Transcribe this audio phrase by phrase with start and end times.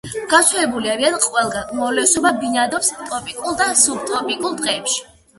[0.29, 4.99] გავრცელებული არიან ყველგან, უმრავლესობა ბინადრობს ტროპიკულ და სუბტროპიკულ ტყეებში.